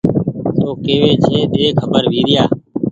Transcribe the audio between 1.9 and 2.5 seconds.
ويريآ